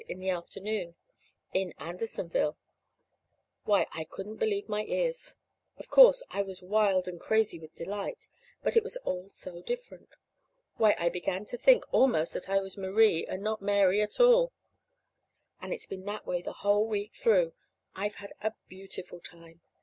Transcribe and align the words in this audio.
in 0.09 0.19
the 0.19 0.31
afternoon. 0.31 0.95
In 1.53 1.75
Andersonville! 1.77 2.57
Why, 3.65 3.85
I 3.91 4.03
couldn't 4.05 4.37
believe 4.37 4.67
my 4.67 4.83
ears. 4.85 5.35
Of 5.77 5.91
course, 5.91 6.23
I 6.31 6.41
was 6.41 6.59
wild 6.59 7.07
and 7.07 7.21
crazy 7.21 7.59
with 7.59 7.75
delight 7.75 8.27
but 8.63 8.75
it 8.75 8.81
was 8.81 8.97
all 9.05 9.29
so 9.31 9.61
different. 9.61 10.09
Why, 10.77 10.95
I 10.97 11.09
began 11.09 11.45
to 11.45 11.57
think 11.57 11.85
almost 11.93 12.33
that 12.33 12.49
I 12.49 12.57
was 12.61 12.77
Marie, 12.77 13.27
and 13.27 13.43
not 13.43 13.61
Mary 13.61 14.01
at 14.01 14.19
all. 14.19 14.51
And 15.61 15.71
it's 15.71 15.85
been 15.85 16.05
that 16.05 16.25
way 16.25 16.41
the 16.41 16.51
whole 16.65 16.87
week 16.87 17.13
through. 17.13 17.53
I've 17.95 18.15
had 18.15 18.33
a 18.41 18.53
beautiful 18.69 19.19
time. 19.19 19.61